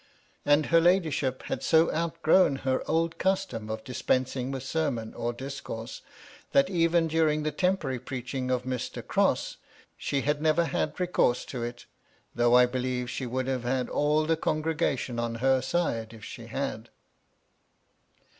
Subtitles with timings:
[0.47, 6.01] And her ladyship had so outgrown her old custom of dispensing with sermon or discourse,
[6.53, 9.05] that even during the temporary preaching of Mr.
[9.05, 9.57] Crosse,
[9.95, 11.85] she had never had recourse to it,
[12.33, 16.47] though I believe she would have had all the congregation on her side if she
[16.47, 16.89] had.